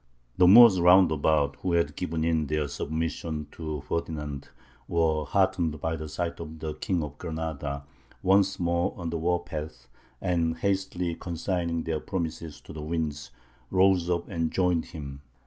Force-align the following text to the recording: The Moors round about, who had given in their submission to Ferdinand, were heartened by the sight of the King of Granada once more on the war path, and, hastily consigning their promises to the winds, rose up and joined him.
The 0.35 0.47
Moors 0.47 0.79
round 0.79 1.11
about, 1.11 1.57
who 1.57 1.73
had 1.73 1.95
given 1.95 2.23
in 2.23 2.47
their 2.47 2.67
submission 2.67 3.45
to 3.51 3.81
Ferdinand, 3.81 4.49
were 4.87 5.25
heartened 5.25 5.79
by 5.79 5.95
the 5.95 6.09
sight 6.09 6.39
of 6.39 6.57
the 6.57 6.73
King 6.73 7.03
of 7.03 7.19
Granada 7.19 7.83
once 8.23 8.59
more 8.59 8.95
on 8.97 9.11
the 9.11 9.19
war 9.19 9.43
path, 9.43 9.87
and, 10.19 10.57
hastily 10.57 11.13
consigning 11.13 11.83
their 11.83 11.99
promises 11.99 12.59
to 12.61 12.73
the 12.73 12.81
winds, 12.81 13.29
rose 13.69 14.09
up 14.09 14.27
and 14.27 14.49
joined 14.51 14.85
him. 14.85 15.21